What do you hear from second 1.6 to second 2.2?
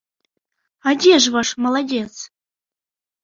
маладзец?